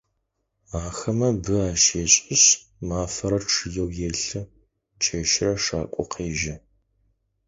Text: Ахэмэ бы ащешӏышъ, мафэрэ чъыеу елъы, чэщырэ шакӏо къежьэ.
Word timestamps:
Ахэмэ 0.83 1.29
бы 1.43 1.55
ащешӏышъ, 1.69 2.45
мафэрэ 2.87 3.39
чъыеу 3.51 3.89
елъы, 4.07 4.41
чэщырэ 5.01 5.55
шакӏо 5.63 6.03
къежьэ. 6.11 6.55